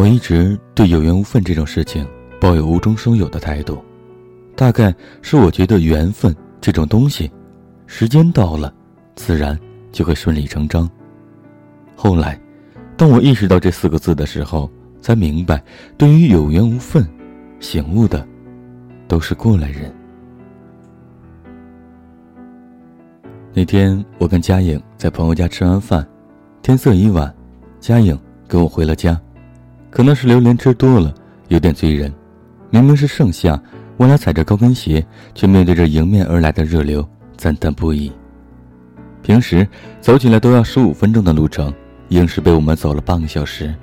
[0.00, 2.08] 我一直对有缘无分这种事情
[2.40, 3.84] 抱有无中生有的态度，
[4.56, 7.30] 大概是我觉得缘分这种东西，
[7.86, 8.72] 时间到了，
[9.14, 9.60] 自然
[9.92, 10.88] 就会顺理成章。
[11.94, 12.40] 后来，
[12.96, 14.70] 当我意识到这四个字的时候，
[15.02, 15.62] 才明白，
[15.98, 17.06] 对于有缘无分，
[17.58, 18.26] 醒悟的
[19.06, 19.94] 都是过来人。
[23.52, 26.08] 那天我跟嘉颖在朋友家吃完饭，
[26.62, 27.30] 天色已晚，
[27.80, 29.20] 嘉颖跟我回了家。
[29.90, 31.12] 可能是榴莲吃多了，
[31.48, 32.12] 有点醉人。
[32.70, 33.60] 明明是盛夏，
[33.96, 35.04] 我俩踩着高跟鞋，
[35.34, 38.12] 却面对着迎面而来的热流，赞叹不已。
[39.20, 39.66] 平时
[40.00, 41.74] 走起来都要十五分钟的路程，
[42.10, 43.74] 硬是被我们走了半个小时。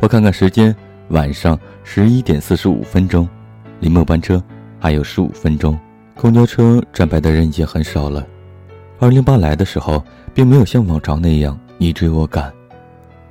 [0.00, 0.76] 我看看时间，
[1.08, 3.26] 晚上十一点四十五分钟，
[3.80, 4.42] 离末班车
[4.78, 5.78] 还有十五分钟。
[6.16, 8.26] 公交车站牌的人已经很少了。
[8.98, 10.04] 二零八来的时候，
[10.34, 12.52] 并没有像往常那样你追我赶。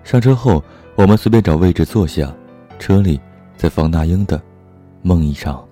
[0.04, 0.64] 上车后。
[1.00, 2.30] 我们随便找位置坐下，
[2.78, 3.18] 车里
[3.56, 4.38] 在放那英的
[5.02, 5.66] 《梦一场》。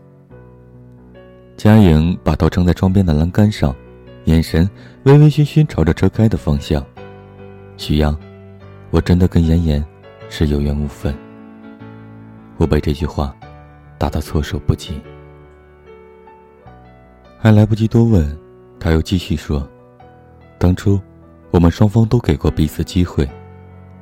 [1.58, 3.76] 佳颖把头撑在窗边的栏杆上，
[4.24, 4.70] 眼神
[5.04, 6.82] 微微醺醺朝着车开的方向。
[7.76, 8.18] 徐阳，
[8.90, 9.84] 我真的跟妍妍
[10.30, 11.14] 是有缘无分。
[12.56, 13.36] 我被这句话
[13.98, 14.98] 打得措手不及，
[17.38, 18.26] 还来不及多问，
[18.80, 19.68] 他又继续说
[20.58, 20.98] ：“当初
[21.52, 23.30] 我们双方都给过彼此机会，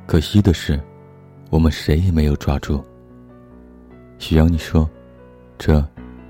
[0.06, 0.80] 可惜的是。”
[1.50, 2.84] 我们谁也没有抓住。
[4.18, 4.88] 许阳，你说，
[5.58, 5.84] 这，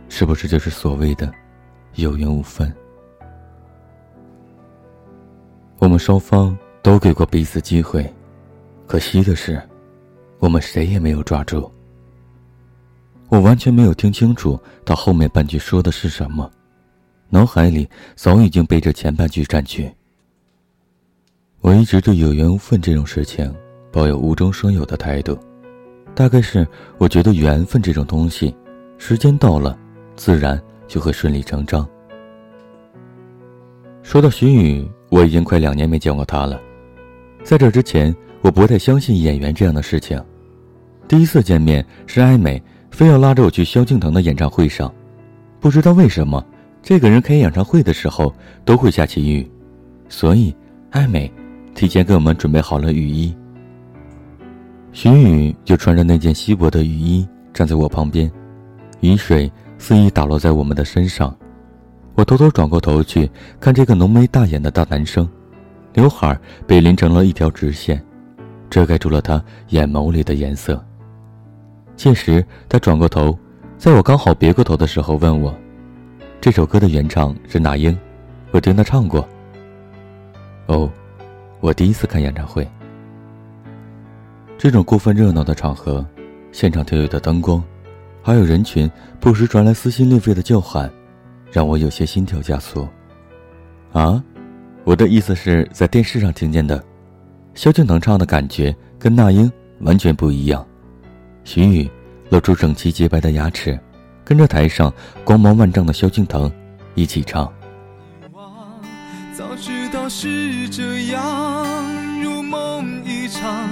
[0.09, 1.33] 是不是就是所谓的
[1.95, 2.73] 有缘无分？
[5.79, 8.13] 我们双方都给过彼此机会，
[8.87, 9.61] 可惜的是，
[10.39, 11.71] 我们谁也没有抓住。
[13.29, 16.51] 我完全没有听清楚他后面半句说的是什么，
[17.29, 19.91] 脑海里早已经被这前半句占据。
[21.61, 23.53] 我一直对有缘无分这种事情。
[23.97, 25.39] 抱有无中生有的态度，
[26.15, 26.69] 大概是
[26.99, 28.55] 我觉得缘分这种东西，
[28.99, 29.75] 时间到了，
[30.17, 31.89] 自然就会顺理成章。
[34.03, 36.61] 说到徐宇，我已经快两年没见过他了。
[37.43, 40.23] 在这之前，我不太相信演员这样的事情。
[41.09, 44.95] 第一次见面是艾美非要拉着我去萧敬腾的演唱会上，
[45.59, 46.45] 不知道为什么，
[46.83, 48.31] 这个人开演唱会的时候
[48.63, 49.51] 都会下起雨，
[50.11, 50.55] 所以
[50.91, 51.33] 艾美
[51.75, 53.35] 提前给我们准备好了雨衣。
[54.97, 58.33] 徐宇就穿着那件稀薄的雨衣站在我旁边，
[59.01, 61.37] 雨水肆意打落在我们的身上。
[62.15, 63.31] 我偷偷转过头去
[63.61, 65.29] 看这个浓眉大眼的大男生，
[65.93, 66.35] 刘海
[66.67, 68.03] 被淋成了一条直线，
[68.71, 70.83] 遮盖住了他眼眸里的颜色。
[71.95, 73.39] 届时他转过头，
[73.77, 75.55] 在我刚好别过头的时候问我
[76.41, 77.95] ：“这首歌的原唱是那英，
[78.51, 79.29] 我听他唱过。”
[80.69, 80.91] 哦，
[81.61, 82.67] 我第一次看演唱会。
[84.59, 86.05] 这种过分热闹的场合，
[86.51, 87.63] 现场特有的灯光，
[88.23, 88.91] 还有人群
[89.21, 90.91] 不时传来撕心裂肺的叫喊，
[91.53, 92.89] 让我有些心跳加速。
[93.93, 94.23] 啊，
[94.85, 96.83] 我的意思是在电视上听见的，
[97.55, 99.51] 萧敬腾唱的感觉跟那英
[99.81, 100.67] 完全不一样。
[101.45, 101.89] 徐宇
[102.31, 103.79] 露出整齐洁白的牙齿，
[104.25, 104.93] 跟着台上
[105.23, 106.51] 光芒万丈的萧敬腾
[106.95, 107.53] 一起唱。
[109.35, 113.69] 早知道是这样，如梦一场。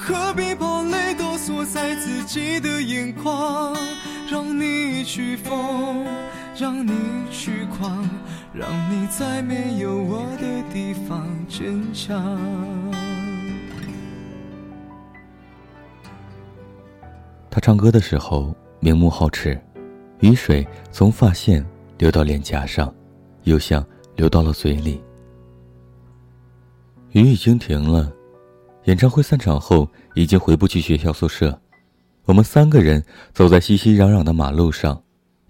[0.00, 3.76] 何必把泪都锁在自己的眼眶？
[4.30, 6.06] 让你去疯，
[6.56, 6.92] 让你
[7.32, 8.08] 去狂，
[8.54, 12.38] 让你在没有我的地方坚强。
[17.50, 19.60] 他唱歌的时候明目皓齿，
[20.20, 21.64] 雨水从发线
[21.98, 22.94] 流到脸颊上，
[23.42, 23.84] 又像
[24.14, 25.02] 流到了嘴里。
[27.12, 28.12] 雨已经停了。
[28.88, 31.56] 演唱会散场后，已经回不去学校宿舍。
[32.24, 33.04] 我们三个人
[33.34, 34.98] 走在熙熙攘攘的马路上，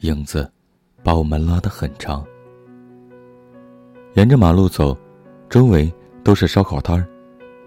[0.00, 0.50] 影子
[1.04, 2.26] 把我们拉得很长。
[4.14, 4.98] 沿着马路走，
[5.48, 5.88] 周围
[6.24, 7.06] 都是烧烤摊儿。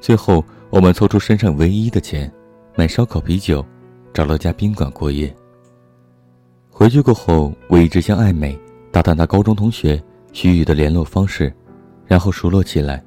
[0.01, 2.29] 最后，我们凑出身上唯一的钱，
[2.75, 3.65] 买烧烤啤酒，
[4.13, 5.33] 找了家宾馆过夜。
[6.69, 8.59] 回去过后，我一直向爱美
[8.91, 10.03] 打探她高中同学
[10.33, 11.53] 徐宇的联络方式，
[12.05, 13.01] 然后熟络起来。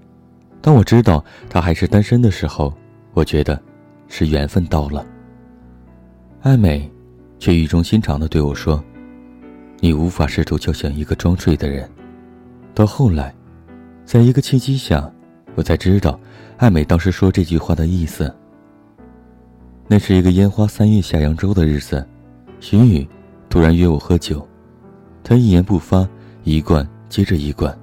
[0.65, 2.73] 当我知道他还是单身的时候，
[3.13, 3.61] 我觉得
[4.09, 5.05] 是缘分到了。
[6.41, 6.91] 艾美
[7.39, 8.83] 却语重心长地对我说
[9.81, 11.87] ：“你无法试图叫醒一个装睡的人。”
[12.75, 13.35] 到后来，
[14.07, 15.13] 在一个契机下，
[15.55, 16.19] 我才知道
[16.57, 18.35] 艾美当时说这句话的意思。
[19.87, 22.09] 那是一个烟花三月下扬州的日子，
[22.59, 23.07] 徐宇
[23.51, 24.49] 突然约我喝酒，
[25.23, 26.09] 他一言不发，
[26.43, 27.79] 一罐接着一罐，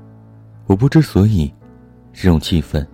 [0.66, 1.54] 我不知所以。
[2.14, 2.86] 这种气氛，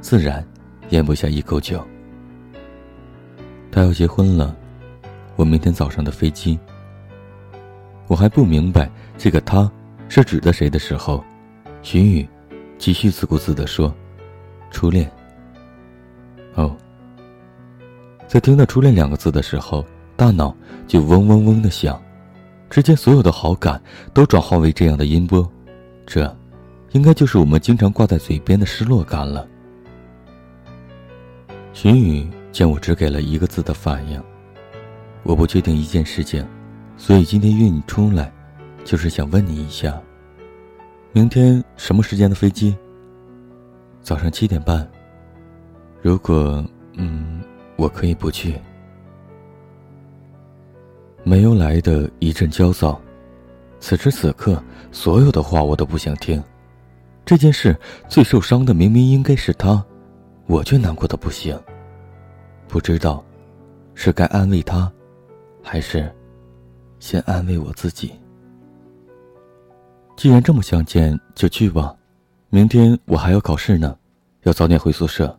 [0.00, 0.46] 自然
[0.90, 1.84] 咽不下一口酒。
[3.70, 4.56] 他要结婚了，
[5.36, 6.58] 我明天早上的飞机。
[8.06, 9.70] 我还不明白这个他
[10.08, 11.24] 是指的谁的时候，
[11.82, 12.28] 徐宇
[12.78, 13.94] 继续自顾自地说
[14.70, 15.10] ：“初恋。”
[16.56, 16.76] 哦，
[18.26, 19.84] 在听到“初恋”两个字的时候，
[20.16, 20.52] 大脑
[20.88, 22.02] 就嗡嗡嗡的响，
[22.68, 23.80] 之间所有的好感
[24.12, 25.48] 都转化为这样的音波，
[26.04, 26.36] 这，
[26.92, 29.46] 应该就是我们经常挂在嘴边的失落感了。
[31.72, 34.20] 徐宇见我只给了一个字的反应，
[35.22, 36.46] 我不确定一件事情，
[36.96, 38.32] 所以今天约你出来，
[38.84, 40.00] 就是想问你一下，
[41.12, 42.76] 明天什么时间的飞机？
[44.02, 44.88] 早上七点半。
[46.02, 46.64] 如果，
[46.94, 47.40] 嗯，
[47.76, 48.54] 我可以不去。
[51.22, 53.00] 没由来的一阵焦躁，
[53.78, 54.60] 此时此刻，
[54.90, 56.42] 所有的话我都不想听。
[57.30, 57.78] 这件事
[58.08, 59.80] 最受伤的明明应该是他，
[60.48, 61.56] 我却难过的不行。
[62.66, 63.24] 不知道，
[63.94, 64.90] 是该安慰他，
[65.62, 66.12] 还是
[66.98, 68.10] 先安慰我自己？
[70.16, 71.94] 既然这么想见，就去吧。
[72.48, 73.96] 明天我还要考试呢，
[74.42, 75.38] 要早点回宿舍。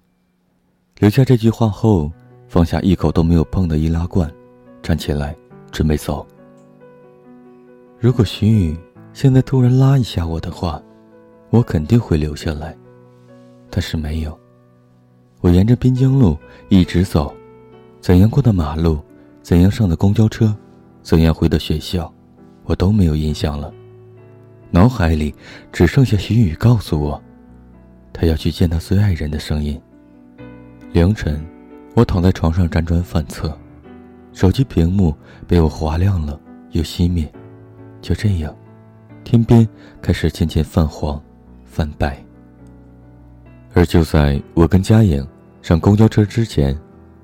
[0.99, 2.09] 留下这句话后，
[2.47, 4.33] 放下一口都没有碰的易拉罐，
[4.81, 5.35] 站起来
[5.73, 6.25] 准备走。
[7.99, 8.79] 如果徐宇
[9.11, 10.81] 现在突然拉一下我的话，
[11.51, 12.75] 我肯定会留下来。
[13.69, 14.37] 但是没有。
[15.39, 16.37] 我沿着滨江路
[16.69, 17.33] 一直走，
[17.99, 18.99] 怎样过的马路，
[19.41, 20.55] 怎样上的公交车，
[21.01, 22.11] 怎样回的学校，
[22.63, 23.73] 我都没有印象了。
[24.69, 25.33] 脑海里
[25.71, 27.21] 只剩下徐宇告诉我，
[28.13, 29.81] 他要去见他最爱人的声音。
[30.91, 31.43] 凌晨，
[31.95, 33.57] 我躺在床上辗转反侧，
[34.31, 35.15] 手机屏幕
[35.47, 36.39] 被我划亮了
[36.71, 37.31] 又熄灭，
[38.01, 38.55] 就这样，
[39.23, 39.67] 天边
[40.01, 41.21] 开始渐渐泛黄、
[41.71, 42.21] 泛白。
[43.73, 45.25] 而就在我跟佳颖
[45.61, 46.77] 上公交车之前，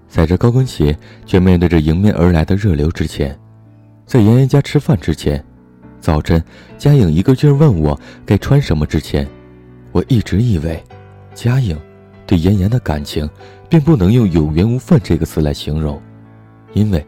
[0.07, 3.38] 踩着高跟鞋却面对着迎面而来的热流之前，
[4.05, 5.44] 在妍妍家吃饭之前，
[5.99, 6.41] 早晨
[6.77, 9.27] 佳颖一个劲儿问我该穿什么之前，
[9.91, 10.81] 我一直以为，
[11.33, 11.77] 佳颖
[12.25, 13.29] 对妍妍的感情。
[13.69, 16.01] 并不能用“有缘无分”这个词来形容，
[16.71, 17.05] 因为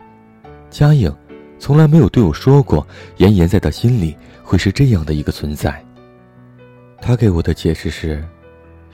[0.70, 1.10] 嘉颖
[1.58, 4.14] 从来没有对我说过，妍妍在他心里
[4.44, 5.82] 会是这样的一个存在。
[7.02, 8.24] 他给我的解释是，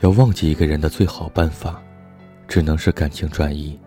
[0.02, 1.81] 要忘记一个人的最好办法，
[2.48, 3.78] 只能是感情转移。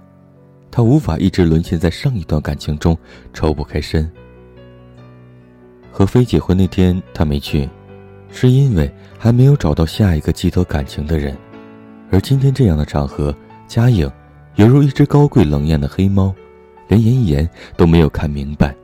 [0.70, 2.97] 他无法一直沦陷在上一段感情中
[3.32, 4.11] 抽不开身。
[5.91, 7.69] 和飞结婚那天他没去，
[8.31, 11.37] 是因为还没有找到下一个寄托感情的人，
[12.11, 13.35] 而今天这样的场合。
[13.67, 14.11] 嘉颖
[14.55, 16.35] 犹如一只高贵冷艳的黑猫，
[16.88, 18.75] 连言一言都没有看明白，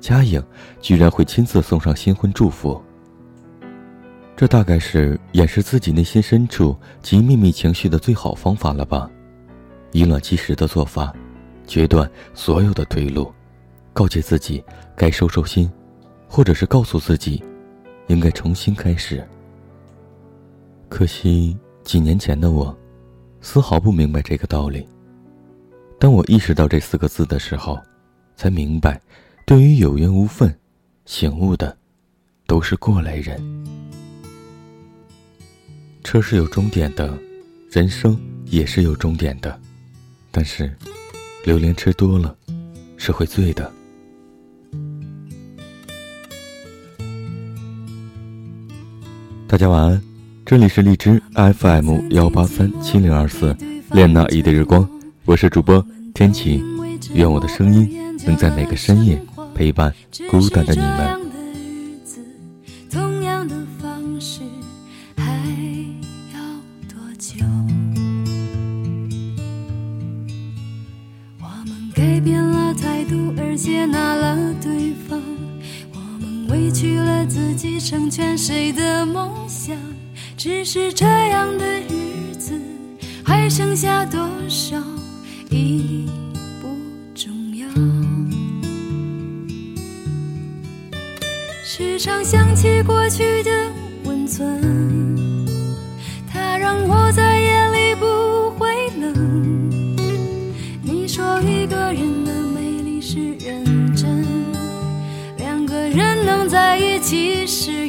[0.00, 0.42] 嘉颖
[0.80, 2.82] 居然会亲自送上新婚祝福。
[4.36, 9.08] 这大概是掩饰自己内心深处及秘密情绪的最好方法了吧？
[9.92, 11.14] 以卵击石的做法，
[11.66, 13.32] 决断所有的退路，
[13.92, 14.62] 告诫自己
[14.96, 15.70] 该收收心，
[16.28, 17.42] 或者是告诉自己，
[18.08, 19.24] 应该重新开始。
[20.88, 22.76] 可惜几年前的我。
[23.40, 24.88] 丝毫不明白这个道理。
[25.98, 27.78] 当我意识到这四个字的时候，
[28.36, 28.98] 才明白，
[29.44, 30.58] 对于有缘无分，
[31.04, 31.76] 醒悟的
[32.46, 33.38] 都是过来人。
[36.04, 37.18] 车是有终点的，
[37.70, 39.58] 人生也是有终点的，
[40.30, 40.70] 但是，
[41.44, 42.36] 榴莲吃多了
[42.98, 43.72] 是会醉的。
[49.48, 50.00] 大家晚安。
[50.44, 53.56] 这里是荔枝 FM 幺八三七零二四，
[53.92, 54.86] 恋那一的日光，
[55.24, 56.62] 我是主播天晴，
[57.14, 59.18] 愿我的声音能在每个深夜
[59.54, 59.92] 陪伴
[60.30, 61.33] 孤单的你们。
[71.64, 75.18] 我们改变了态度，而接纳了对方，
[75.94, 79.74] 我们委屈了自己，成全谁的梦想。
[80.36, 82.60] 只是这样的日子
[83.24, 84.76] 还剩下多少
[85.48, 86.06] 已
[86.60, 86.68] 不
[87.14, 87.66] 重要。
[91.64, 93.50] 时常想起过去的
[94.04, 94.60] 温存，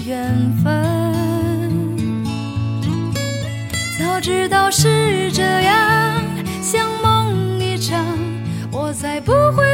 [0.06, 0.72] 缘分。
[3.98, 6.22] 早知道是这样，
[6.62, 8.06] 像梦一场，
[8.72, 9.65] 我才不会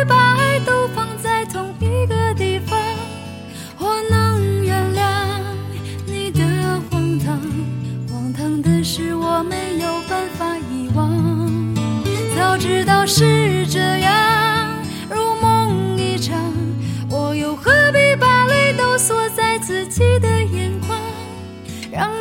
[21.91, 22.20] 让。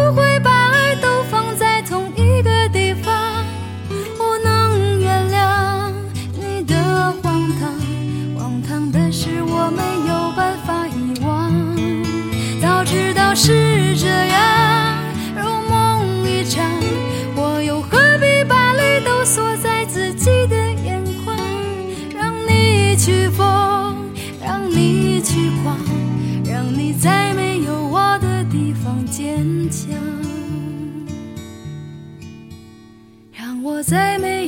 [33.91, 34.40] 在没有。